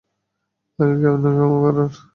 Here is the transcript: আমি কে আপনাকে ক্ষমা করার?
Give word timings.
আমি 0.79 0.93
কে 0.99 1.07
আপনাকে 1.09 1.37
ক্ষমা 1.39 1.57
করার? 1.63 1.91